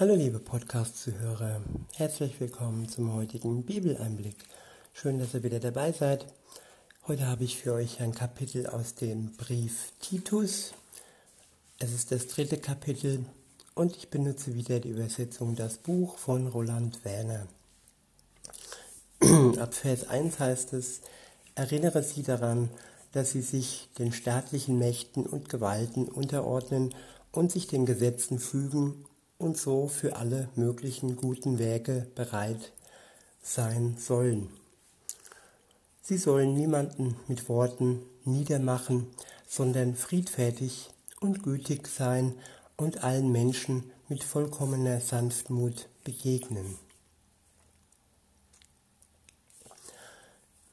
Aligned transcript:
Hallo 0.00 0.14
liebe 0.14 0.38
Podcast-Zuhörer, 0.38 1.60
herzlich 1.94 2.40
willkommen 2.40 2.88
zum 2.88 3.12
heutigen 3.12 3.64
Bibeleinblick. 3.64 4.36
Schön, 4.94 5.18
dass 5.18 5.34
ihr 5.34 5.42
wieder 5.42 5.60
dabei 5.60 5.92
seid. 5.92 6.24
Heute 7.06 7.26
habe 7.26 7.44
ich 7.44 7.58
für 7.58 7.74
euch 7.74 8.00
ein 8.00 8.14
Kapitel 8.14 8.66
aus 8.66 8.94
dem 8.94 9.36
Brief 9.36 9.92
Titus. 10.00 10.72
Es 11.78 11.92
ist 11.92 12.12
das 12.12 12.28
dritte 12.28 12.56
Kapitel 12.56 13.26
und 13.74 13.94
ich 13.94 14.08
benutze 14.08 14.54
wieder 14.54 14.80
die 14.80 14.88
Übersetzung 14.88 15.54
Das 15.54 15.76
Buch 15.76 16.16
von 16.16 16.46
Roland 16.46 17.04
Werner. 17.04 17.46
Ab 19.60 19.74
Vers 19.74 20.08
1 20.08 20.38
heißt 20.38 20.72
es, 20.72 21.02
erinnere 21.54 22.02
sie 22.02 22.22
daran, 22.22 22.70
dass 23.12 23.32
sie 23.32 23.42
sich 23.42 23.90
den 23.98 24.14
staatlichen 24.14 24.78
Mächten 24.78 25.26
und 25.26 25.50
Gewalten 25.50 26.08
unterordnen 26.08 26.94
und 27.32 27.52
sich 27.52 27.66
den 27.66 27.84
Gesetzen 27.84 28.38
fügen 28.38 29.04
und 29.40 29.56
so 29.56 29.88
für 29.88 30.16
alle 30.16 30.48
möglichen 30.54 31.16
guten 31.16 31.58
Werke 31.58 32.06
bereit 32.14 32.72
sein 33.42 33.96
sollen. 33.98 34.50
Sie 36.02 36.18
sollen 36.18 36.54
niemanden 36.54 37.16
mit 37.26 37.48
Worten 37.48 38.02
niedermachen, 38.24 39.06
sondern 39.48 39.96
friedfertig 39.96 40.90
und 41.20 41.42
gütig 41.42 41.88
sein 41.88 42.34
und 42.76 43.02
allen 43.02 43.32
Menschen 43.32 43.90
mit 44.08 44.22
vollkommener 44.22 45.00
Sanftmut 45.00 45.88
begegnen. 46.04 46.76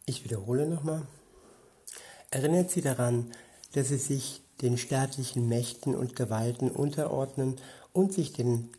Ich 0.06 0.24
wiederhole 0.24 0.68
nochmal. 0.68 1.04
Erinnert 2.32 2.72
sie 2.72 2.82
daran, 2.82 3.32
dass 3.74 3.90
sie 3.90 3.98
sich 3.98 4.42
den 4.62 4.78
staatlichen 4.78 5.48
Mächten 5.48 5.96
und 5.96 6.16
Gewalten 6.16 6.72
unterordnen 6.72 7.60
und 7.98 8.14
sich 8.14 8.32
den 8.32 8.70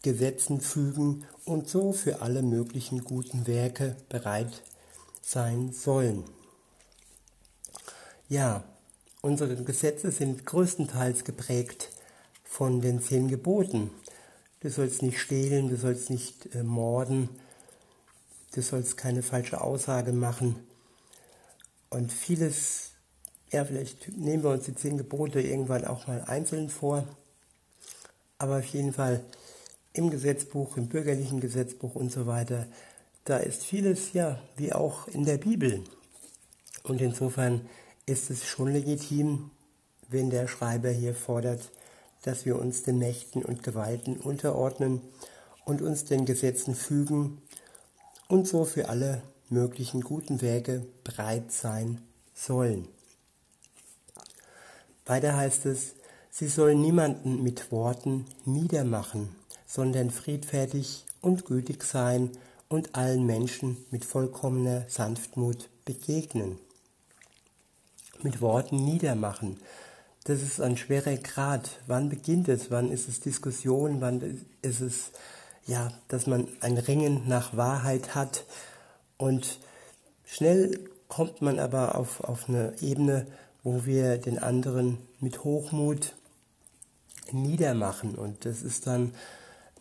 Gesetzen 0.00 0.62
fügen 0.62 1.26
und 1.44 1.68
so 1.68 1.92
für 1.92 2.22
alle 2.22 2.40
möglichen 2.40 3.04
guten 3.04 3.46
Werke 3.46 3.94
bereit 4.08 4.62
sein 5.20 5.70
sollen. 5.74 6.24
Ja, 8.30 8.64
unsere 9.20 9.54
Gesetze 9.62 10.10
sind 10.10 10.46
größtenteils 10.46 11.24
geprägt 11.24 11.90
von 12.42 12.80
den 12.80 13.02
zehn 13.02 13.28
Geboten. 13.28 13.90
Du 14.60 14.70
sollst 14.70 15.02
nicht 15.02 15.20
stehlen, 15.20 15.68
du 15.68 15.76
sollst 15.76 16.08
nicht 16.08 16.54
äh, 16.54 16.62
morden, 16.62 17.28
du 18.54 18.62
sollst 18.62 18.96
keine 18.96 19.22
falsche 19.22 19.60
Aussage 19.60 20.14
machen. 20.14 20.56
Und 21.90 22.10
vieles, 22.10 22.92
ja, 23.50 23.66
vielleicht 23.66 24.16
nehmen 24.16 24.42
wir 24.42 24.50
uns 24.52 24.64
die 24.64 24.74
zehn 24.74 24.96
Gebote 24.96 25.42
irgendwann 25.42 25.84
auch 25.84 26.06
mal 26.06 26.22
einzeln 26.22 26.70
vor. 26.70 27.06
Aber 28.38 28.58
auf 28.58 28.66
jeden 28.66 28.92
Fall 28.92 29.24
im 29.92 30.10
Gesetzbuch, 30.10 30.76
im 30.76 30.88
bürgerlichen 30.88 31.40
Gesetzbuch 31.40 31.94
und 31.94 32.12
so 32.12 32.26
weiter, 32.26 32.66
da 33.24 33.36
ist 33.36 33.64
vieles 33.64 34.12
ja 34.12 34.40
wie 34.56 34.72
auch 34.72 35.08
in 35.08 35.24
der 35.24 35.38
Bibel. 35.38 35.82
Und 36.84 37.00
insofern 37.00 37.68
ist 38.06 38.30
es 38.30 38.46
schon 38.46 38.72
legitim, 38.72 39.50
wenn 40.08 40.30
der 40.30 40.48
Schreiber 40.48 40.90
hier 40.90 41.14
fordert, 41.14 41.70
dass 42.22 42.46
wir 42.46 42.58
uns 42.58 42.82
den 42.82 42.98
Mächten 42.98 43.44
und 43.44 43.62
Gewalten 43.62 44.16
unterordnen 44.16 45.02
und 45.64 45.82
uns 45.82 46.04
den 46.04 46.24
Gesetzen 46.24 46.74
fügen 46.74 47.42
und 48.28 48.48
so 48.48 48.64
für 48.64 48.88
alle 48.88 49.22
möglichen 49.50 50.00
guten 50.00 50.40
Werke 50.40 50.86
bereit 51.04 51.52
sein 51.52 52.00
sollen. 52.34 52.88
Weiter 55.04 55.36
heißt 55.36 55.66
es, 55.66 55.94
Sie 56.38 56.46
sollen 56.46 56.80
niemanden 56.80 57.42
mit 57.42 57.72
Worten 57.72 58.24
niedermachen, 58.44 59.28
sondern 59.66 60.12
friedfertig 60.12 61.04
und 61.20 61.44
gütig 61.46 61.82
sein 61.82 62.30
und 62.68 62.94
allen 62.94 63.26
Menschen 63.26 63.76
mit 63.90 64.04
vollkommener 64.04 64.84
Sanftmut 64.86 65.68
begegnen. 65.84 66.60
Mit 68.22 68.40
Worten 68.40 68.84
niedermachen. 68.84 69.56
Das 70.22 70.40
ist 70.40 70.60
ein 70.60 70.76
schwerer 70.76 71.16
Grad. 71.16 71.80
Wann 71.88 72.08
beginnt 72.08 72.48
es? 72.48 72.70
Wann 72.70 72.92
ist 72.92 73.08
es 73.08 73.18
Diskussion? 73.18 74.00
Wann 74.00 74.46
ist 74.62 74.80
es, 74.80 75.10
ja, 75.66 75.90
dass 76.06 76.28
man 76.28 76.46
ein 76.60 76.78
Ringen 76.78 77.26
nach 77.26 77.56
Wahrheit 77.56 78.14
hat? 78.14 78.44
Und 79.16 79.58
schnell 80.24 80.88
kommt 81.08 81.42
man 81.42 81.58
aber 81.58 81.96
auf, 81.96 82.22
auf 82.22 82.48
eine 82.48 82.74
Ebene, 82.80 83.26
wo 83.64 83.86
wir 83.86 84.18
den 84.18 84.38
anderen 84.38 84.98
mit 85.18 85.42
Hochmut 85.42 86.14
niedermachen. 87.32 88.14
Und 88.14 88.44
das 88.44 88.62
ist 88.62 88.86
dann 88.86 89.12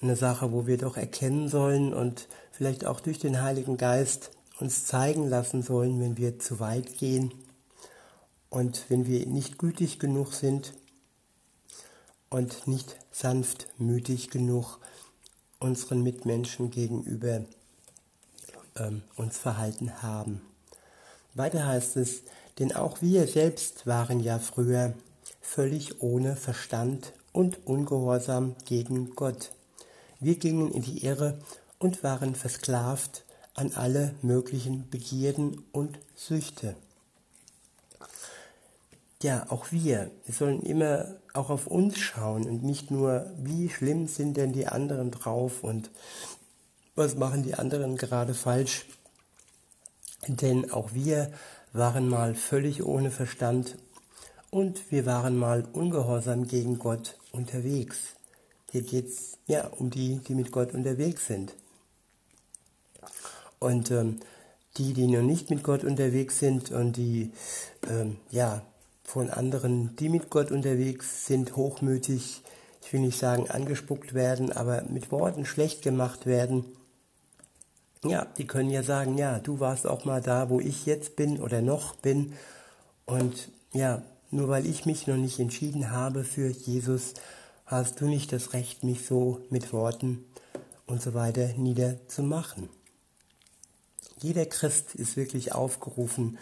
eine 0.02 0.16
Sache, 0.16 0.52
wo 0.52 0.68
wir 0.68 0.78
doch 0.78 0.98
erkennen 0.98 1.50
sollen 1.50 1.94
und 1.94 2.28
vielleicht 2.52 2.86
auch 2.86 3.00
durch 3.00 3.20
den 3.20 3.42
Heiligen 3.42 3.78
Geist 3.78 4.32
uns 4.60 4.86
zeigen 4.86 5.28
lassen 5.28 5.62
sollen, 5.62 6.00
wenn 6.00 6.18
wir 6.18 6.40
zu 6.40 6.60
weit 6.60 6.98
gehen 6.98 7.34
und 8.50 8.86
wenn 8.90 9.06
wir 9.06 9.26
nicht 9.26 9.58
gütig 9.58 10.00
genug 10.00 10.34
sind 10.34 10.74
und 12.30 12.68
nicht 12.68 12.96
sanftmütig 13.12 14.30
genug 14.30 14.80
unseren 15.60 16.04
Mitmenschen 16.04 16.72
gegenüber 16.72 17.42
ähm, 18.76 19.02
uns 19.16 19.38
verhalten 19.38 20.02
haben. 20.02 20.42
Weiter 21.34 21.66
heißt 21.66 21.98
es, 21.98 22.24
denn 22.60 22.76
auch 22.76 23.02
wir 23.02 23.28
selbst 23.28 23.86
waren 23.86 24.20
ja 24.20 24.40
früher 24.40 24.94
völlig 25.42 26.02
ohne 26.02 26.36
Verstand 26.36 27.14
und 27.38 27.68
ungehorsam 27.68 28.56
gegen 28.66 29.12
Gott. 29.12 29.52
Wir 30.20 30.40
gingen 30.40 30.72
in 30.72 30.82
die 30.82 31.06
Irre 31.06 31.38
und 31.78 32.04
waren 32.04 32.34
versklavt 32.34 33.26
an 33.54 33.74
alle 33.76 34.16
möglichen 34.24 34.90
Begierden 34.90 35.64
und 35.72 36.00
Süchte. 36.16 36.76
Ja, 39.22 39.46
auch 39.50 39.72
wir, 39.72 40.10
wir 40.26 40.34
sollen 40.34 40.64
immer 40.64 41.14
auch 41.34 41.52
auf 41.52 41.68
uns 41.68 42.00
schauen 42.00 42.48
und 42.48 42.64
nicht 42.64 42.90
nur, 42.90 43.32
wie 43.38 43.70
schlimm 43.70 44.08
sind 44.08 44.36
denn 44.36 44.52
die 44.52 44.66
anderen 44.66 45.12
drauf 45.12 45.64
und 45.64 45.92
was 46.96 47.18
machen 47.18 47.44
die 47.44 47.54
anderen 47.54 47.98
gerade 47.98 48.34
falsch. 48.34 48.88
Denn 50.28 50.72
auch 50.72 50.96
wir 50.96 51.32
waren 51.72 52.10
mal 52.10 52.34
völlig 52.34 52.84
ohne 52.84 53.12
Verstand 53.12 53.78
und 54.52 54.92
wir 54.92 55.06
waren 55.06 55.38
mal 55.38 55.68
ungehorsam 55.74 56.48
gegen 56.48 56.80
Gott 56.80 57.18
unterwegs. 57.32 58.16
Hier 58.72 58.82
geht 58.82 59.08
es 59.08 59.38
ja 59.48 59.68
um 59.68 59.90
die, 59.90 60.20
die 60.20 60.36
mit 60.36 60.52
Gott 60.52 60.74
unterwegs 60.74 61.28
sind. 61.28 61.54
Und 63.60 63.92
ähm, 63.92 64.20
die, 64.78 64.94
die 64.94 65.08
noch 65.08 65.22
nicht 65.22 65.50
mit 65.50 65.64
Gott 65.64 65.84
unterwegs 65.84 66.40
sind 66.40 66.72
und 66.72 66.98
die 66.98 67.32
ähm, 67.90 68.18
ja 68.30 68.62
von 69.04 69.30
anderen, 69.30 69.96
die 69.96 70.10
mit 70.10 70.30
Gott 70.30 70.52
unterwegs 70.52 71.26
sind, 71.26 71.56
hochmütig, 71.56 72.44
ich 72.84 72.94
will 72.94 73.00
nicht 73.00 73.18
sagen 73.18 73.50
angespuckt 73.50 74.14
werden, 74.14 74.52
aber 74.52 74.84
mit 74.84 75.12
Worten 75.12 75.46
schlecht 75.46 75.82
gemacht 75.82 76.26
werden. 76.26 76.66
Ja, 78.04 78.28
die 78.38 78.46
können 78.46 78.70
ja 78.70 78.84
sagen, 78.84 79.18
ja, 79.18 79.40
du 79.40 79.60
warst 79.60 79.88
auch 79.88 80.06
mal 80.06 80.22
da, 80.22 80.50
wo 80.50 80.60
ich 80.60 80.86
jetzt 80.86 81.16
bin 81.16 81.42
oder 81.42 81.62
noch 81.62 81.96
bin. 81.96 82.34
Und 83.06 83.50
ja, 83.74 84.04
nur 84.32 84.48
weil 84.48 84.66
ich 84.66 84.86
mich 84.86 85.08
noch 85.08 85.18
nicht 85.18 85.40
entschieden 85.40 85.92
habe 85.92 86.24
für 86.24 86.50
Jesus, 86.50 87.14
hast 87.66 88.02
du 88.02 88.06
nicht 88.06 88.32
das 88.32 88.54
Recht, 88.54 88.84
mich 88.84 89.06
so 89.06 89.42
mit 89.50 89.74
Worten 89.74 90.26
und 90.86 91.02
so 91.02 91.14
weiter 91.14 91.54
niederzumachen. 91.58 92.70
Jeder 94.20 94.46
Christ 94.46 94.96
ist 94.96 95.16
wirklich 95.16 95.54
aufgerufen, 95.54 96.38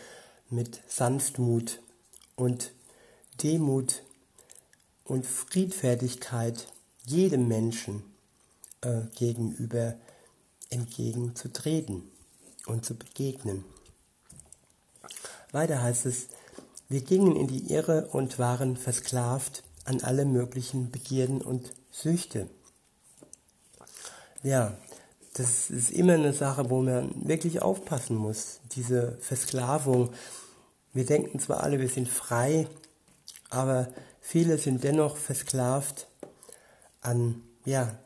mit 0.50 0.82
Sanftmut 0.88 1.82
und 2.36 2.72
Demut 3.44 4.04
und 5.04 5.26
Friedfertigkeit 5.26 6.68
jedem 7.06 7.48
Menschen 7.48 8.04
äh, 8.82 9.02
gegenüber 9.16 9.96
entgegenzutreten 10.70 12.04
und 12.66 12.86
zu 12.86 12.96
begegnen. 12.96 13.66
Weiter 15.52 15.82
heißt 15.82 16.06
es, 16.06 16.28
wir 16.88 17.02
gingen 17.02 17.36
in 17.36 17.48
die 17.48 17.72
Irre 17.72 18.08
und 18.12 18.38
waren 18.40 18.78
versklavt 18.78 19.64
an 19.86 20.02
alle 20.02 20.26
möglichen 20.26 20.92
Begierden 20.92 21.42
und 21.42 21.74
Süchte. 21.92 22.48
Ja, 24.44 24.78
das 25.34 25.70
ist 25.70 25.92
immer 25.92 26.14
eine 26.14 26.34
Sache, 26.34 26.70
wo 26.70 26.82
man 26.82 27.28
wirklich 27.28 27.62
aufpassen 27.62 28.16
muss, 28.16 28.60
diese 28.76 29.18
Versklavung. 29.20 30.12
Wir 30.94 31.06
denken 31.06 31.40
zwar 31.40 31.64
alle, 31.64 31.80
wir 31.80 31.90
sind 31.90 32.08
frei, 32.08 32.68
aber 33.50 33.88
viele 34.22 34.58
sind 34.58 34.84
dennoch 34.84 35.18
versklavt 35.18 36.08
an, 37.02 37.42
ja, 37.66 37.98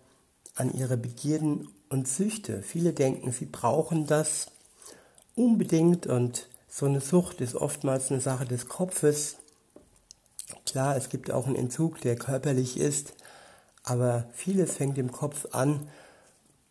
an 0.55 0.73
ihre 0.73 0.97
Begierden 0.97 1.69
und 1.89 2.07
Süchte. 2.07 2.63
Viele 2.63 2.93
denken, 2.93 3.31
sie 3.31 3.45
brauchen 3.45 4.07
das 4.07 4.47
unbedingt 5.35 6.07
und 6.07 6.47
so 6.69 6.85
eine 6.85 7.01
Sucht 7.01 7.41
ist 7.41 7.55
oftmals 7.55 8.11
eine 8.11 8.21
Sache 8.21 8.45
des 8.45 8.67
Kopfes. 8.67 9.37
Klar, 10.65 10.95
es 10.95 11.09
gibt 11.09 11.31
auch 11.31 11.47
einen 11.47 11.55
Entzug, 11.55 11.99
der 12.01 12.15
körperlich 12.15 12.77
ist, 12.77 13.13
aber 13.83 14.29
vieles 14.33 14.77
fängt 14.77 14.97
im 14.97 15.11
Kopf 15.11 15.47
an 15.51 15.89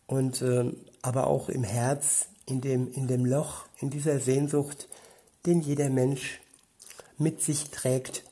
und 0.07 0.41
äh, 0.41 0.71
aber 1.01 1.27
auch 1.27 1.49
im 1.49 1.63
Herz, 1.63 2.27
in 2.45 2.61
dem, 2.61 2.91
in 2.91 3.07
dem 3.07 3.25
Loch, 3.25 3.65
in 3.79 3.89
dieser 3.89 4.19
Sehnsucht, 4.19 4.87
den 5.45 5.61
jeder 5.61 5.89
Mensch 5.89 6.39
mit 7.17 7.41
sich 7.41 7.69
trägt. 7.69 8.23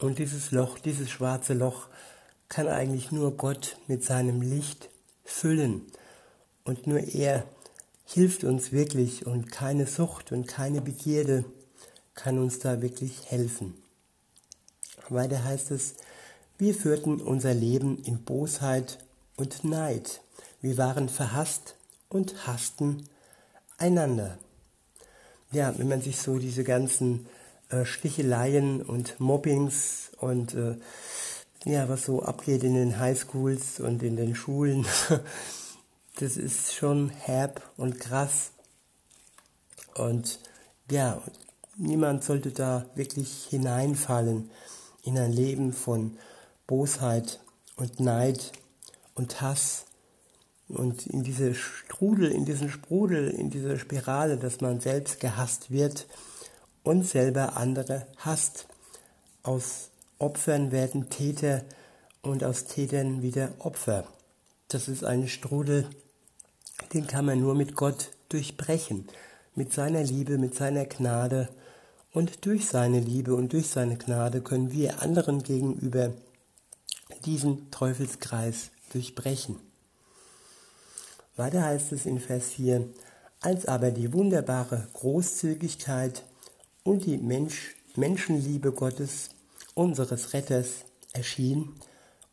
Und 0.00 0.18
dieses 0.18 0.52
Loch, 0.52 0.78
dieses 0.78 1.10
schwarze 1.10 1.54
Loch, 1.54 1.88
kann 2.48 2.68
eigentlich 2.68 3.10
nur 3.10 3.36
Gott 3.36 3.76
mit 3.88 4.04
seinem 4.04 4.40
Licht 4.40 4.88
füllen. 5.24 5.82
Und 6.64 6.86
nur 6.86 7.00
er 7.00 7.44
hilft 8.08 8.44
uns 8.44 8.72
wirklich 8.72 9.26
und 9.26 9.52
keine 9.52 9.86
Sucht 9.86 10.32
und 10.32 10.46
keine 10.48 10.80
Begierde 10.80 11.44
kann 12.14 12.38
uns 12.38 12.58
da 12.58 12.80
wirklich 12.80 13.30
helfen. 13.30 13.74
Weiter 15.10 15.44
heißt 15.44 15.70
es, 15.70 15.94
wir 16.56 16.74
führten 16.74 17.20
unser 17.20 17.54
Leben 17.54 18.02
in 18.02 18.24
Bosheit 18.24 18.98
und 19.36 19.62
Neid. 19.62 20.22
Wir 20.60 20.78
waren 20.78 21.08
verhasst 21.08 21.76
und 22.08 22.46
hassten 22.46 23.08
einander. 23.76 24.38
Ja, 25.52 25.78
wenn 25.78 25.88
man 25.88 26.00
sich 26.00 26.18
so 26.18 26.38
diese 26.38 26.64
ganzen 26.64 27.26
äh, 27.68 27.84
Sticheleien 27.84 28.82
und 28.82 29.20
Mobbings 29.20 30.10
und 30.18 30.54
äh, 30.54 30.76
ja, 31.64 31.88
was 31.88 32.06
so 32.06 32.22
abgeht 32.22 32.64
in 32.64 32.74
den 32.74 32.98
Highschools 32.98 33.80
und 33.80 34.02
in 34.02 34.16
den 34.16 34.34
Schulen, 34.34 34.86
das 36.20 36.36
ist 36.36 36.74
schon 36.74 37.10
herb 37.10 37.62
und 37.76 38.00
krass. 38.00 38.50
Und 39.94 40.40
ja, 40.90 41.22
niemand 41.76 42.24
sollte 42.24 42.50
da 42.50 42.86
wirklich 42.94 43.46
hineinfallen 43.48 44.50
in 45.04 45.16
ein 45.16 45.32
Leben 45.32 45.72
von 45.72 46.16
Bosheit 46.66 47.40
und 47.76 48.00
Neid 48.00 48.52
und 49.14 49.40
Hass 49.40 49.86
und 50.68 51.06
in 51.06 51.22
diese 51.22 51.54
Strudel, 51.54 52.30
in 52.30 52.44
diesen 52.44 52.68
Sprudel, 52.68 53.30
in 53.30 53.50
diese 53.50 53.78
Spirale, 53.78 54.36
dass 54.36 54.60
man 54.60 54.80
selbst 54.80 55.20
gehasst 55.20 55.70
wird 55.70 56.06
und 56.82 57.06
selber 57.06 57.56
andere 57.56 58.06
hasst. 58.18 58.66
Aus 59.42 59.90
Opfern 60.18 60.72
werden 60.72 61.10
Täter 61.10 61.64
und 62.22 62.42
aus 62.42 62.64
Tätern 62.64 63.22
wieder 63.22 63.52
Opfer. 63.60 64.04
Das 64.68 64.88
ist 64.88 65.04
ein 65.04 65.28
Strudel, 65.28 65.88
den 66.92 67.06
kann 67.06 67.26
man 67.26 67.40
nur 67.40 67.54
mit 67.54 67.74
Gott 67.74 68.10
durchbrechen, 68.28 69.08
mit 69.54 69.72
seiner 69.72 70.02
Liebe, 70.02 70.38
mit 70.38 70.54
seiner 70.54 70.86
Gnade. 70.86 71.48
Und 72.12 72.46
durch 72.46 72.66
seine 72.66 73.00
Liebe 73.00 73.34
und 73.34 73.52
durch 73.52 73.68
seine 73.68 73.96
Gnade 73.96 74.40
können 74.40 74.72
wir 74.72 75.02
anderen 75.02 75.42
gegenüber 75.42 76.12
diesen 77.24 77.70
Teufelskreis 77.70 78.70
durchbrechen. 78.92 79.56
Weiter 81.36 81.62
heißt 81.62 81.92
es 81.92 82.06
in 82.06 82.18
Vers 82.18 82.48
4, 82.48 82.88
als 83.40 83.66
aber 83.66 83.90
die 83.90 84.12
wunderbare 84.12 84.88
Großzügigkeit 84.94 86.24
und 86.82 87.04
die 87.04 87.18
Mensch, 87.18 87.76
Menschenliebe 87.94 88.72
Gottes, 88.72 89.30
unseres 89.74 90.32
Retters, 90.32 90.84
erschien, 91.12 91.74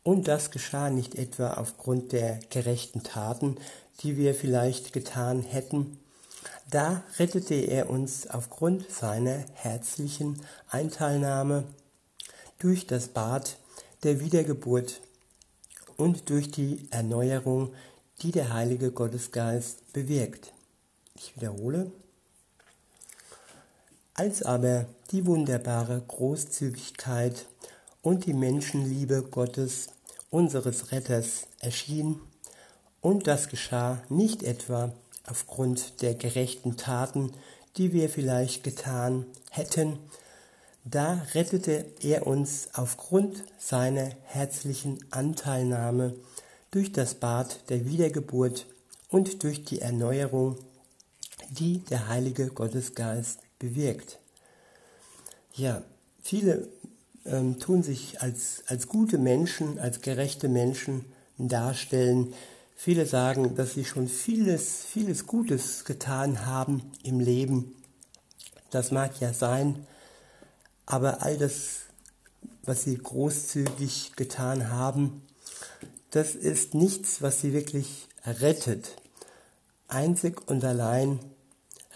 und 0.02 0.28
das 0.28 0.50
geschah 0.50 0.90
nicht 0.90 1.16
etwa 1.16 1.54
aufgrund 1.54 2.12
der 2.12 2.38
gerechten 2.50 3.02
Taten, 3.02 3.56
die 4.02 4.16
wir 4.16 4.34
vielleicht 4.34 4.92
getan 4.92 5.42
hätten, 5.42 5.98
da 6.70 7.02
rettete 7.18 7.54
er 7.54 7.88
uns 7.88 8.26
aufgrund 8.26 8.90
seiner 8.90 9.44
herzlichen 9.54 10.42
Einteilnahme 10.68 11.64
durch 12.58 12.86
das 12.86 13.08
Bad 13.08 13.56
der 14.02 14.20
Wiedergeburt 14.20 15.00
und 15.96 16.28
durch 16.30 16.50
die 16.50 16.88
Erneuerung 16.90 17.72
die 18.22 18.32
der 18.32 18.52
Heilige 18.52 18.90
Gottesgeist 18.90 19.92
bewirkt. 19.92 20.52
Ich 21.14 21.36
wiederhole. 21.36 21.92
Als 24.14 24.42
aber 24.42 24.86
die 25.10 25.26
wunderbare 25.26 26.02
Großzügigkeit 26.08 27.46
und 28.00 28.24
die 28.24 28.32
Menschenliebe 28.32 29.22
Gottes, 29.22 29.88
unseres 30.30 30.92
Retters, 30.92 31.46
erschien, 31.60 32.20
und 33.06 33.28
das 33.28 33.48
geschah 33.48 34.02
nicht 34.08 34.42
etwa 34.42 34.92
aufgrund 35.28 36.02
der 36.02 36.14
gerechten 36.14 36.76
Taten, 36.76 37.32
die 37.76 37.92
wir 37.92 38.08
vielleicht 38.08 38.64
getan 38.64 39.26
hätten, 39.48 40.00
da 40.84 41.24
rettete 41.32 41.86
er 42.00 42.26
uns 42.26 42.70
aufgrund 42.72 43.44
seiner 43.60 44.10
herzlichen 44.24 44.98
Anteilnahme 45.12 46.16
durch 46.72 46.90
das 46.90 47.14
Bad 47.14 47.70
der 47.70 47.86
Wiedergeburt 47.86 48.66
und 49.08 49.44
durch 49.44 49.64
die 49.64 49.80
Erneuerung, 49.82 50.56
die 51.50 51.84
der 51.88 52.08
Heilige 52.08 52.48
Gottesgeist 52.48 53.38
bewirkt. 53.60 54.18
Ja, 55.54 55.80
viele 56.22 56.66
ähm, 57.24 57.60
tun 57.60 57.84
sich 57.84 58.20
als, 58.20 58.64
als 58.66 58.88
gute 58.88 59.18
Menschen, 59.18 59.78
als 59.78 60.00
gerechte 60.00 60.48
Menschen 60.48 61.04
darstellen. 61.38 62.34
Viele 62.78 63.06
sagen, 63.06 63.56
dass 63.56 63.72
sie 63.72 63.86
schon 63.86 64.06
vieles, 64.06 64.84
vieles 64.84 65.26
Gutes 65.26 65.84
getan 65.86 66.44
haben 66.44 66.92
im 67.02 67.20
Leben. 67.20 67.74
Das 68.70 68.90
mag 68.90 69.18
ja 69.18 69.32
sein, 69.32 69.86
aber 70.84 71.22
all 71.22 71.38
das, 71.38 71.86
was 72.62 72.84
sie 72.84 72.98
großzügig 72.98 74.12
getan 74.14 74.70
haben, 74.70 75.22
das 76.10 76.34
ist 76.34 76.74
nichts, 76.74 77.22
was 77.22 77.40
sie 77.40 77.54
wirklich 77.54 78.08
rettet. 78.24 78.94
Einzig 79.88 80.48
und 80.48 80.62
allein 80.62 81.18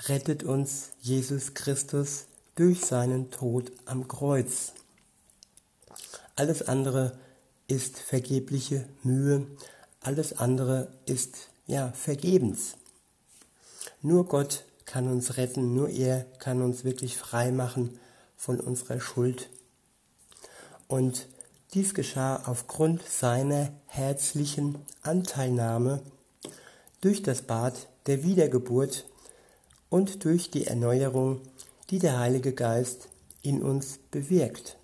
rettet 0.08 0.44
uns 0.44 0.90
Jesus 1.02 1.52
Christus 1.54 2.24
durch 2.54 2.80
seinen 2.84 3.30
Tod 3.30 3.70
am 3.84 4.08
Kreuz. 4.08 4.72
Alles 6.36 6.62
andere 6.62 7.18
ist 7.68 7.98
vergebliche 7.98 8.88
Mühe, 9.02 9.46
alles 10.00 10.38
andere 10.38 10.88
ist 11.06 11.48
ja 11.66 11.92
vergebens. 11.92 12.76
Nur 14.02 14.26
Gott 14.26 14.64
kann 14.86 15.08
uns 15.08 15.36
retten, 15.36 15.74
nur 15.74 15.88
er 15.88 16.24
kann 16.38 16.62
uns 16.62 16.84
wirklich 16.84 17.16
frei 17.16 17.52
machen 17.52 17.98
von 18.36 18.58
unserer 18.58 19.00
Schuld. 19.00 19.50
Und 20.88 21.28
dies 21.74 21.94
geschah 21.94 22.42
aufgrund 22.46 23.06
seiner 23.06 23.72
herzlichen 23.86 24.78
Anteilnahme 25.02 26.02
durch 27.00 27.22
das 27.22 27.42
Bad 27.42 27.88
der 28.06 28.24
Wiedergeburt 28.24 29.06
und 29.88 30.24
durch 30.24 30.50
die 30.50 30.66
Erneuerung, 30.66 31.40
die 31.90 31.98
der 31.98 32.18
Heilige 32.18 32.52
Geist 32.52 33.08
in 33.42 33.62
uns 33.62 33.98
bewirkt. 34.10 34.76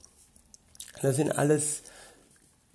Das 1.03 1.17
sind 1.17 1.31
alles 1.31 1.83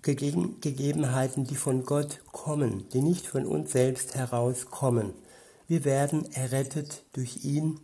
Gegebenheiten, 0.02 1.46
die 1.46 1.54
von 1.54 1.84
Gott 1.84 2.20
kommen, 2.32 2.88
die 2.90 3.00
nicht 3.00 3.26
von 3.26 3.46
uns 3.46 3.72
selbst 3.72 4.14
herauskommen. 4.16 5.14
Wir 5.68 5.84
werden 5.84 6.30
errettet 6.32 7.04
durch 7.12 7.44
ihn 7.44 7.80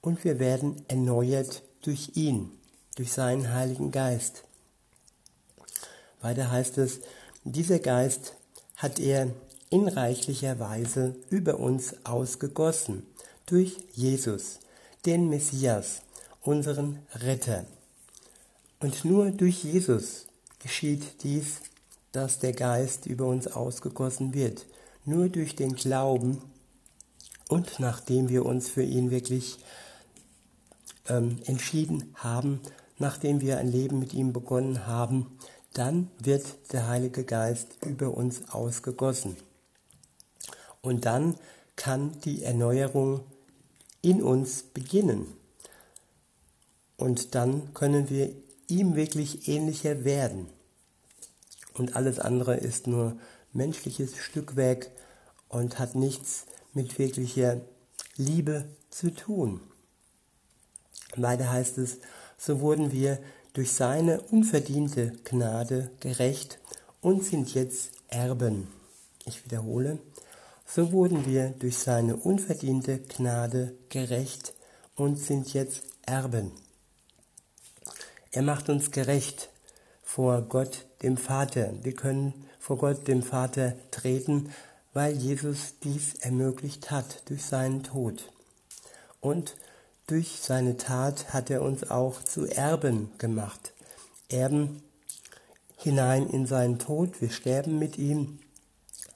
und 0.00 0.24
wir 0.24 0.38
werden 0.38 0.82
erneuert 0.88 1.62
durch 1.82 2.12
ihn, 2.14 2.50
durch 2.96 3.12
seinen 3.12 3.52
Heiligen 3.52 3.90
Geist. 3.90 4.44
Weiter 6.20 6.50
heißt 6.50 6.78
es, 6.78 7.00
dieser 7.44 7.78
Geist 7.78 8.34
hat 8.76 8.98
er 8.98 9.28
in 9.70 9.88
reichlicher 9.88 10.58
Weise 10.58 11.16
über 11.28 11.58
uns 11.58 11.94
ausgegossen, 12.04 13.06
durch 13.46 13.76
Jesus, 13.92 14.58
den 15.04 15.28
Messias, 15.28 16.00
unseren 16.42 16.98
Retter. 17.14 17.64
Und 18.80 19.04
nur 19.04 19.30
durch 19.30 19.64
Jesus 19.64 20.27
geschieht 20.58 21.22
dies, 21.22 21.60
dass 22.12 22.38
der 22.38 22.52
Geist 22.52 23.06
über 23.06 23.26
uns 23.26 23.46
ausgegossen 23.46 24.34
wird. 24.34 24.66
Nur 25.04 25.28
durch 25.28 25.54
den 25.56 25.74
Glauben 25.74 26.42
und 27.48 27.80
nachdem 27.80 28.28
wir 28.28 28.44
uns 28.44 28.68
für 28.68 28.82
ihn 28.82 29.10
wirklich 29.10 29.58
ähm, 31.08 31.38
entschieden 31.46 32.14
haben, 32.14 32.60
nachdem 32.98 33.40
wir 33.40 33.58
ein 33.58 33.68
Leben 33.68 33.98
mit 33.98 34.12
ihm 34.12 34.32
begonnen 34.32 34.86
haben, 34.86 35.38
dann 35.72 36.10
wird 36.18 36.72
der 36.72 36.88
Heilige 36.88 37.24
Geist 37.24 37.78
über 37.86 38.14
uns 38.14 38.50
ausgegossen. 38.50 39.36
Und 40.82 41.04
dann 41.04 41.36
kann 41.76 42.20
die 42.24 42.42
Erneuerung 42.42 43.20
in 44.02 44.22
uns 44.22 44.62
beginnen. 44.62 45.26
Und 46.96 47.34
dann 47.34 47.72
können 47.74 48.10
wir 48.10 48.32
ihm 48.68 48.94
wirklich 48.94 49.48
ähnlicher 49.48 50.04
werden. 50.04 50.46
Und 51.74 51.96
alles 51.96 52.18
andere 52.18 52.56
ist 52.56 52.86
nur 52.86 53.18
menschliches 53.52 54.16
Stückwerk 54.16 54.90
und 55.48 55.78
hat 55.78 55.94
nichts 55.94 56.46
mit 56.74 56.98
wirklicher 56.98 57.60
Liebe 58.16 58.64
zu 58.90 59.14
tun. 59.14 59.60
Weiter 61.16 61.50
heißt 61.50 61.78
es, 61.78 61.98
so 62.36 62.60
wurden 62.60 62.92
wir 62.92 63.18
durch 63.52 63.72
seine 63.72 64.20
unverdiente 64.20 65.12
Gnade 65.24 65.90
gerecht 66.00 66.58
und 67.00 67.24
sind 67.24 67.54
jetzt 67.54 67.90
Erben. 68.08 68.68
Ich 69.24 69.44
wiederhole, 69.44 69.98
so 70.66 70.92
wurden 70.92 71.26
wir 71.26 71.50
durch 71.58 71.78
seine 71.78 72.16
unverdiente 72.16 72.98
Gnade 72.98 73.74
gerecht 73.88 74.54
und 74.94 75.16
sind 75.16 75.52
jetzt 75.54 75.82
Erben. 76.06 76.52
Er 78.30 78.42
macht 78.42 78.68
uns 78.68 78.90
gerecht 78.90 79.48
vor 80.02 80.42
Gott, 80.42 80.86
dem 81.02 81.16
Vater. 81.16 81.72
Wir 81.82 81.94
können 81.94 82.34
vor 82.58 82.78
Gott, 82.78 83.08
dem 83.08 83.22
Vater, 83.22 83.74
treten, 83.90 84.50
weil 84.92 85.14
Jesus 85.14 85.74
dies 85.82 86.14
ermöglicht 86.14 86.90
hat 86.90 87.28
durch 87.28 87.44
seinen 87.44 87.82
Tod. 87.82 88.30
Und 89.20 89.56
durch 90.06 90.40
seine 90.40 90.76
Tat 90.76 91.32
hat 91.32 91.50
er 91.50 91.62
uns 91.62 91.90
auch 91.90 92.22
zu 92.22 92.46
Erben 92.46 93.10
gemacht. 93.18 93.72
Erben 94.28 94.82
hinein 95.76 96.28
in 96.28 96.46
seinen 96.46 96.78
Tod, 96.78 97.20
wir 97.20 97.30
sterben 97.30 97.78
mit 97.78 97.98
ihm, 97.98 98.40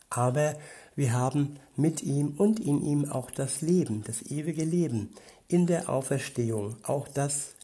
aber 0.09 0.55
wir 0.95 1.13
haben 1.13 1.59
mit 1.77 2.03
ihm 2.03 2.35
und 2.37 2.61
in 2.61 2.83
ihm 2.83 3.11
auch 3.11 3.31
das 3.31 3.61
Leben, 3.63 4.05
das 4.05 4.23
ewige 4.23 4.65
Leben 4.65 5.15
in 5.49 5.67
der 5.67 5.89
Auferstehung. 5.89 6.77
Auch 6.83 7.09
das 7.09 7.55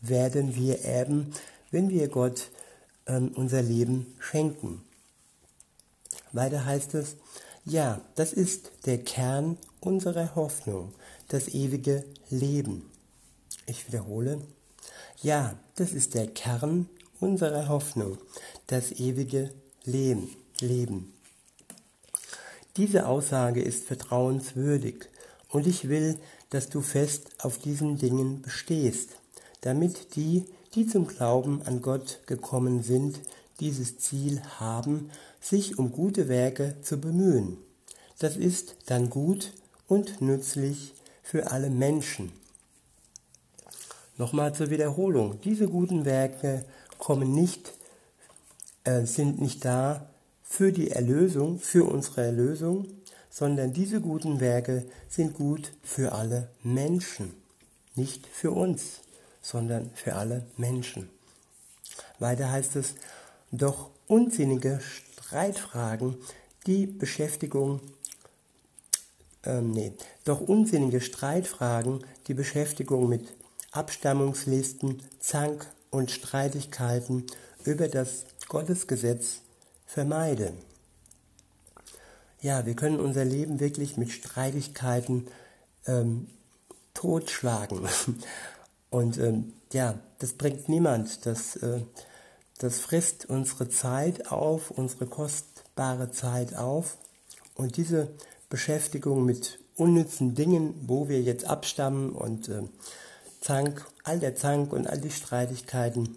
werden 0.00 0.54
wir 0.54 0.84
erben, 0.84 1.32
wenn 1.70 1.90
wir 1.90 2.08
Gott 2.08 2.50
ähm, 3.06 3.32
unser 3.34 3.62
Leben 3.62 4.14
schenken. 4.18 4.82
Weiter 6.32 6.64
heißt 6.64 6.94
es, 6.94 7.16
ja, 7.64 8.00
das 8.14 8.32
ist 8.32 8.72
der 8.86 8.98
Kern 8.98 9.58
unserer 9.80 10.34
Hoffnung, 10.34 10.92
das 11.28 11.48
ewige 11.48 12.04
Leben. 12.30 12.90
Ich 13.66 13.86
wiederhole, 13.86 14.40
ja, 15.22 15.54
das 15.74 15.92
ist 15.92 16.14
der 16.14 16.26
Kern 16.26 16.88
unserer 17.20 17.68
Hoffnung, 17.68 18.18
das 18.66 18.92
ewige 18.92 19.52
Leben. 19.84 20.36
Leben. 20.60 21.12
Diese 22.76 23.06
Aussage 23.06 23.62
ist 23.62 23.84
vertrauenswürdig 23.84 25.06
und 25.48 25.66
ich 25.66 25.88
will, 25.88 26.18
dass 26.50 26.68
du 26.68 26.80
fest 26.80 27.30
auf 27.38 27.58
diesen 27.58 27.96
Dingen 27.96 28.42
bestehst, 28.42 29.10
damit 29.60 30.16
die, 30.16 30.44
die 30.74 30.86
zum 30.86 31.06
Glauben 31.06 31.62
an 31.62 31.82
Gott 31.82 32.20
gekommen 32.26 32.82
sind, 32.82 33.20
dieses 33.60 33.98
Ziel 33.98 34.40
haben, 34.58 35.10
sich 35.40 35.78
um 35.78 35.92
gute 35.92 36.28
Werke 36.28 36.76
zu 36.82 37.00
bemühen. 37.00 37.58
Das 38.18 38.36
ist 38.36 38.76
dann 38.86 39.10
gut 39.10 39.52
und 39.86 40.20
nützlich 40.20 40.94
für 41.22 41.50
alle 41.50 41.70
Menschen. 41.70 42.32
Nochmal 44.18 44.54
zur 44.54 44.70
Wiederholung. 44.70 45.40
Diese 45.42 45.68
guten 45.68 46.04
Werke 46.04 46.64
kommen 46.98 47.34
nicht, 47.34 47.72
äh, 48.84 49.06
sind 49.06 49.40
nicht 49.40 49.64
da 49.64 50.10
für 50.42 50.72
die 50.72 50.90
Erlösung, 50.90 51.58
für 51.58 51.84
unsere 51.84 52.22
Erlösung, 52.22 52.86
sondern 53.30 53.72
diese 53.72 54.00
guten 54.00 54.40
Werke 54.40 54.84
sind 55.08 55.34
gut 55.34 55.72
für 55.82 56.12
alle 56.12 56.48
Menschen. 56.62 57.32
Nicht 57.94 58.26
für 58.26 58.50
uns, 58.50 59.00
sondern 59.42 59.90
für 59.94 60.14
alle 60.14 60.46
Menschen. 60.56 61.08
Weiter 62.18 62.50
heißt 62.50 62.76
es, 62.76 62.94
doch 63.50 63.90
unsinnige 64.06 64.80
Streitfragen, 64.80 66.16
die 66.66 66.86
Beschäftigung, 66.86 67.80
ähm, 69.44 69.72
nee, 69.72 69.92
doch 70.24 70.40
unsinnige 70.40 71.00
Streitfragen, 71.00 72.04
die 72.26 72.34
Beschäftigung 72.34 73.08
mit 73.08 73.34
Abstammungslisten, 73.72 75.02
Zank 75.20 75.66
und 75.90 76.10
Streitigkeiten 76.10 77.26
über 77.64 77.88
das 77.88 78.24
Gottesgesetz 78.48 79.40
vermeiden. 79.86 80.54
Ja, 82.42 82.64
wir 82.66 82.74
können 82.74 83.00
unser 83.00 83.24
Leben 83.24 83.60
wirklich 83.60 83.96
mit 83.96 84.10
Streitigkeiten 84.10 85.26
ähm, 85.86 86.28
totschlagen. 86.94 87.86
Und 88.90 89.18
ähm, 89.18 89.52
ja, 89.72 89.98
das 90.18 90.34
bringt 90.34 90.68
niemand. 90.68 91.24
Das, 91.26 91.56
äh, 91.56 91.80
das 92.58 92.80
frisst 92.80 93.26
unsere 93.26 93.68
Zeit 93.68 94.30
auf, 94.30 94.70
unsere 94.70 95.06
kostbare 95.06 96.10
Zeit 96.10 96.56
auf. 96.56 96.98
Und 97.54 97.76
diese 97.76 98.08
Beschäftigung 98.48 99.24
mit 99.24 99.58
unnützen 99.76 100.34
Dingen, 100.34 100.74
wo 100.86 101.08
wir 101.08 101.22
jetzt 101.22 101.44
abstammen 101.44 102.10
und 102.10 102.48
äh, 102.48 102.62
Zank, 103.40 103.86
all 104.04 104.18
der 104.18 104.36
Zank 104.36 104.72
und 104.72 104.86
all 104.86 105.00
die 105.00 105.10
Streitigkeiten 105.10 106.16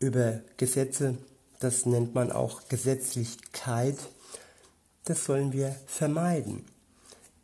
über 0.00 0.40
Gesetze, 0.56 1.16
das 1.60 1.86
nennt 1.86 2.14
man 2.14 2.32
auch 2.32 2.68
Gesetzlichkeit, 2.68 3.96
das 5.04 5.24
sollen 5.24 5.52
wir 5.52 5.76
vermeiden. 5.86 6.64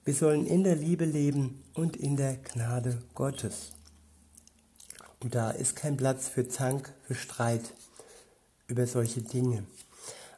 Wir 0.05 0.15
sollen 0.15 0.47
in 0.47 0.65
der 0.65 0.75
Liebe 0.75 1.05
leben 1.05 1.63
und 1.75 1.97
in 1.97 2.17
der 2.17 2.35
Gnade 2.35 3.01
Gottes. 3.15 3.71
Und 5.21 5.37
da 5.37 5.53
ist 5.53 5.77
kein 5.77 5.97
Platz 5.97 6.27
für 6.27 6.49
Zank, 6.49 6.93
für 7.05 7.15
Streit 7.15 7.73
über 8.67 8.89
solche 8.89 9.23
Dinge. 9.23 9.63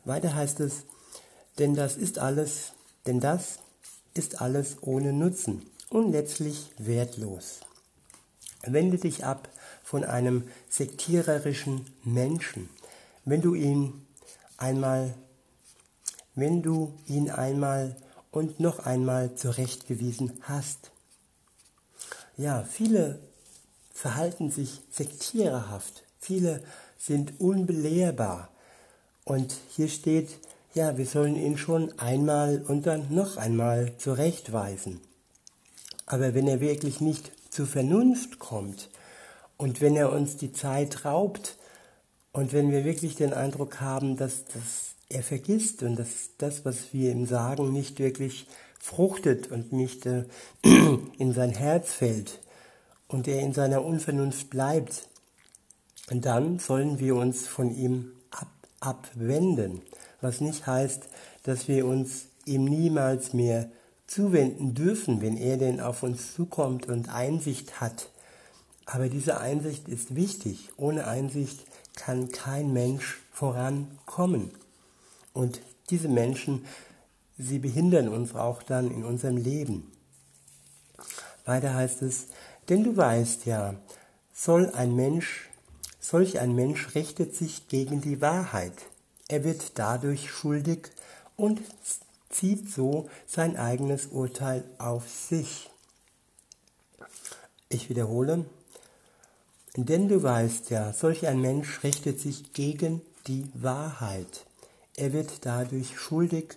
Weiter 0.05 0.35
heißt 0.35 0.61
es, 0.61 0.83
denn 1.59 1.75
das 1.75 1.97
ist 1.97 2.19
alles, 2.19 2.73
denn 3.07 3.21
das 3.21 3.59
ist 4.13 4.43
alles 4.43 4.77
ohne 4.83 5.15
Nutzen 5.15 5.63
und 5.89 6.13
letztlich 6.13 6.71
wertlos. 6.77 7.61
Wende 8.67 8.99
dich 8.99 9.25
ab 9.25 9.49
von 9.83 10.05
einem 10.05 10.47
sektiererischen 10.69 11.87
Menschen, 12.03 12.69
wenn 13.25 13.41
du 13.41 13.55
ihn 13.55 14.07
einmal, 14.59 15.15
wenn 16.35 16.63
du 16.63 16.93
ihn 17.07 17.31
einmal 17.31 17.97
und 18.35 18.59
noch 18.59 18.81
einmal 18.81 19.37
zurechtgewiesen 19.37 20.33
hast. 20.43 20.91
Ja, 22.37 22.65
viele 22.65 23.21
verhalten 23.93 24.51
sich 24.51 24.81
sektiererhaft, 24.91 26.03
viele 26.19 26.61
sind 26.99 27.41
unbelehrbar. 27.41 28.51
Und 29.25 29.55
hier 29.71 29.89
steht, 29.89 30.31
ja, 30.75 30.99
wir 30.99 31.07
sollen 31.07 31.37
ihn 31.37 31.57
schon 31.57 31.97
einmal 32.01 32.61
und 32.67 32.87
dann 32.87 33.15
noch 33.15 33.37
einmal 33.37 33.97
zurechtweisen. 33.99 35.01
Aber 36.05 36.35
wenn 36.35 36.49
er 36.49 36.61
wirklich 36.61 37.01
nicht 37.01 37.31
zur 37.51 37.69
Vernunft 37.69 38.41
kommt 38.41 38.91
und 39.57 39.81
wenn 39.81 39.95
er 39.95 40.11
uns 40.11 40.37
die 40.37 40.53
Zeit 40.53 41.05
raubt 41.05 41.57
und 42.33 42.53
wenn 42.53 42.73
wir 42.73 42.85
wirklich 42.85 43.15
den 43.15 43.33
Eindruck 43.33 43.81
haben, 43.81 44.17
dass, 44.17 44.45
dass 44.47 44.94
er 45.09 45.23
vergisst 45.23 45.83
und 45.83 45.97
dass 45.97 46.31
das, 46.39 46.65
was 46.65 46.93
wir 46.93 47.13
ihm 47.13 47.27
sagen, 47.27 47.73
nicht 47.73 47.99
wirklich 47.99 48.47
fruchtet 48.79 49.51
und 49.51 49.73
nicht 49.73 50.07
äh, 50.07 50.25
in 50.63 51.33
sein 51.33 51.51
Herz 51.51 51.93
fällt 51.93 52.41
und 53.09 53.29
er 53.29 53.41
in 53.41 53.53
seiner 53.53 53.85
Unvernunft 53.85 54.51
bleibt, 54.51 55.09
dann 56.11 56.59
sollen 56.59 56.99
wir 56.99 57.17
uns 57.17 57.47
von 57.47 57.75
ihm 57.75 58.13
ab, 58.31 58.49
abwenden, 58.81 59.81
was 60.21 60.41
nicht 60.41 60.67
heißt, 60.67 61.09
dass 61.45 61.69
wir 61.69 61.87
uns 61.87 62.27
ihm 62.45 62.65
niemals 62.65 63.33
mehr 63.33 63.71
zuwenden 64.07 64.75
dürfen, 64.75 65.23
wenn 65.23 65.37
er 65.37 65.57
denn 65.57 65.81
auf 65.81 66.03
uns 66.03 66.35
zukommt 66.35 66.87
und 66.87 67.09
Einsicht 67.09 67.81
hat. 67.81 68.11
Aber 68.87 69.09
diese 69.09 69.41
Einsicht 69.41 69.89
ist 69.89 70.15
wichtig. 70.15 70.69
Ohne 70.77 71.07
Einsicht 71.07 71.65
kann 71.97 72.29
kein 72.29 72.73
Mensch 72.73 73.21
vorankommen. 73.33 74.51
Und 75.35 75.61
diese 75.91 76.09
Menschen, 76.09 76.65
sie 77.37 77.59
behindern 77.59 78.09
uns 78.09 78.35
auch 78.35 78.63
dann 78.63 78.91
in 78.91 79.05
unserem 79.05 79.37
Leben. 79.37 79.93
Weiter 81.45 81.75
heißt 81.75 82.01
es, 82.01 82.29
denn 82.71 82.85
du 82.85 82.97
weißt 82.97 83.45
ja, 83.45 83.75
soll 84.33 84.71
ein 84.71 84.97
Mensch, 84.97 85.51
solch 86.01 86.41
ein 86.41 86.55
Mensch 86.55 86.95
richtet 86.95 87.37
sich 87.37 87.69
gegen 87.69 88.01
die 88.01 88.23
Wahrheit. 88.23 88.75
Er 89.29 89.45
wird 89.45 89.79
dadurch 89.79 90.31
schuldig 90.31 90.91
und 91.37 91.61
zieht 92.31 92.71
so 92.71 93.09
sein 93.27 93.57
eigenes 93.57 94.07
Urteil 94.07 94.65
auf 94.79 95.09
sich. 95.09 95.71
Ich 97.69 97.91
wiederhole, 97.91 98.45
denn 99.77 100.09
du 100.09 100.23
weißt 100.23 100.71
ja, 100.71 100.93
solch 100.93 101.27
ein 101.27 101.41
Mensch 101.41 101.83
richtet 101.83 102.21
sich 102.21 102.53
gegen 102.53 103.03
die 103.27 103.47
Wahrheit. 103.55 104.47
Er 104.97 105.13
wird 105.13 105.45
dadurch 105.45 105.99
schuldig 105.99 106.57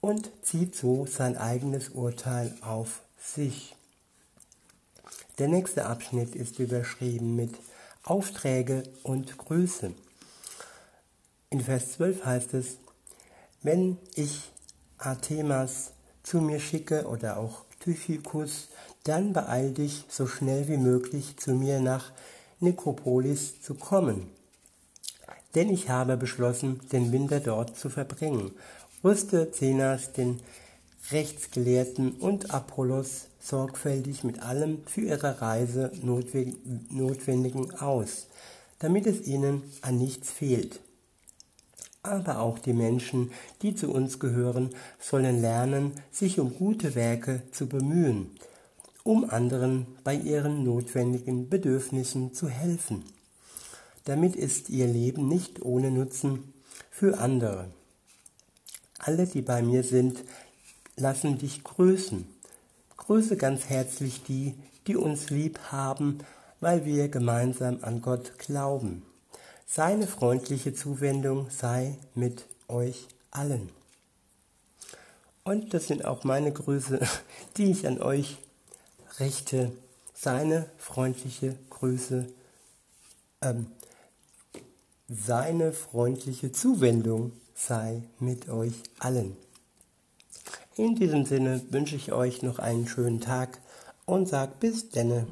und 0.00 0.30
zieht 0.42 0.74
so 0.74 1.06
sein 1.06 1.36
eigenes 1.36 1.90
Urteil 1.90 2.56
auf 2.62 3.02
sich. 3.18 3.76
Der 5.38 5.48
nächste 5.48 5.86
Abschnitt 5.86 6.34
ist 6.34 6.58
überschrieben 6.58 7.36
mit 7.36 7.54
Aufträge 8.02 8.82
und 9.02 9.38
Grüße. 9.38 9.92
In 11.50 11.60
Vers 11.60 11.92
12 11.92 12.24
heißt 12.24 12.54
es, 12.54 12.78
wenn 13.62 13.98
ich 14.14 14.50
Artemas 14.98 15.92
zu 16.22 16.40
mir 16.40 16.60
schicke 16.60 17.06
oder 17.06 17.38
auch 17.38 17.64
Tychikus, 17.78 18.68
dann 19.04 19.32
beeil 19.32 19.72
dich 19.72 20.04
so 20.08 20.26
schnell 20.26 20.68
wie 20.68 20.76
möglich 20.76 21.36
zu 21.38 21.54
mir 21.54 21.80
nach 21.80 22.12
Nikopolis 22.58 23.62
zu 23.62 23.74
kommen. 23.74 24.30
Denn 25.54 25.68
ich 25.70 25.88
habe 25.88 26.16
beschlossen, 26.16 26.80
den 26.92 27.12
Winter 27.12 27.40
dort 27.40 27.76
zu 27.76 27.88
verbringen. 27.88 28.52
Rüste 29.02 29.50
Zenas, 29.50 30.12
den 30.12 30.40
Rechtsgelehrten 31.10 32.12
und 32.12 32.52
Apollos 32.54 33.26
sorgfältig 33.40 34.22
mit 34.22 34.42
allem 34.42 34.82
für 34.86 35.00
ihre 35.00 35.40
Reise 35.40 35.90
Notwendigen 36.02 37.74
aus, 37.80 38.28
damit 38.78 39.06
es 39.06 39.26
ihnen 39.26 39.62
an 39.80 39.98
nichts 39.98 40.30
fehlt. 40.30 40.80
Aber 42.02 42.40
auch 42.40 42.58
die 42.58 42.72
Menschen, 42.72 43.30
die 43.62 43.74
zu 43.74 43.90
uns 43.90 44.18
gehören, 44.20 44.70
sollen 44.98 45.40
lernen, 45.40 45.92
sich 46.10 46.38
um 46.38 46.54
gute 46.54 46.94
Werke 46.94 47.42
zu 47.52 47.66
bemühen, 47.66 48.30
um 49.02 49.28
anderen 49.28 49.86
bei 50.04 50.14
ihren 50.14 50.64
notwendigen 50.64 51.48
Bedürfnissen 51.48 52.32
zu 52.32 52.48
helfen. 52.48 53.04
Damit 54.04 54.36
ist 54.36 54.70
ihr 54.70 54.86
Leben 54.86 55.28
nicht 55.28 55.62
ohne 55.62 55.90
Nutzen 55.90 56.52
für 56.90 57.18
andere. 57.18 57.70
Alle, 58.98 59.26
die 59.26 59.42
bei 59.42 59.62
mir 59.62 59.82
sind, 59.82 60.22
lassen 60.96 61.38
dich 61.38 61.64
grüßen. 61.64 62.26
Grüße 62.96 63.36
ganz 63.36 63.64
herzlich 63.66 64.22
die, 64.22 64.54
die 64.86 64.96
uns 64.96 65.30
lieb 65.30 65.58
haben, 65.70 66.18
weil 66.60 66.84
wir 66.84 67.08
gemeinsam 67.08 67.78
an 67.82 68.02
Gott 68.02 68.38
glauben. 68.38 69.02
Seine 69.66 70.06
freundliche 70.06 70.74
Zuwendung 70.74 71.48
sei 71.50 71.96
mit 72.14 72.46
euch 72.68 73.06
allen. 73.30 73.70
Und 75.44 75.72
das 75.74 75.86
sind 75.86 76.04
auch 76.04 76.24
meine 76.24 76.52
Grüße, 76.52 77.00
die 77.56 77.70
ich 77.70 77.86
an 77.86 78.00
euch 78.00 78.38
richte. 79.18 79.72
Seine 80.14 80.66
freundliche 80.76 81.56
Grüße, 81.70 82.26
ähm, 83.40 83.66
seine 85.10 85.72
freundliche 85.72 86.52
Zuwendung 86.52 87.32
sei 87.52 88.04
mit 88.20 88.48
euch 88.48 88.74
allen. 89.00 89.36
In 90.76 90.94
diesem 90.94 91.26
Sinne 91.26 91.60
wünsche 91.70 91.96
ich 91.96 92.12
euch 92.12 92.42
noch 92.42 92.60
einen 92.60 92.86
schönen 92.86 93.20
Tag 93.20 93.58
und 94.06 94.28
sag 94.28 94.60
bis 94.60 94.90
denne. 94.90 95.26